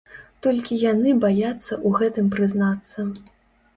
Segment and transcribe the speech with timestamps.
[0.45, 2.99] Толькі яны баяцца ў гэтым прызнацца.